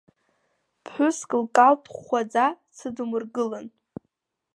Ԥҳәыск 0.83 1.29
лкалҭ 1.41 1.83
хәхәаӡа 1.93 2.45
дсыдумыргылан. 2.69 3.67